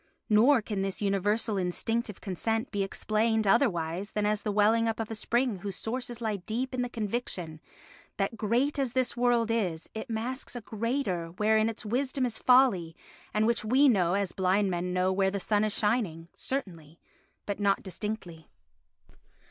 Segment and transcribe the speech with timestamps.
[0.29, 5.11] Nor can this universal instinctive consent be explained otherwise than as the welling up of
[5.11, 7.61] a spring whose sources lie deep in the conviction
[8.17, 12.95] that great as this world is, it masks a greater wherein its wisdom is folly
[13.31, 16.99] and which we know as blind men know where the sun is shining, certainly,
[17.45, 18.49] but not distinctly.